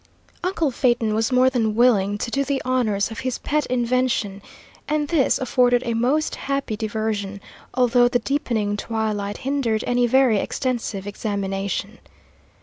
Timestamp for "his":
3.19-3.37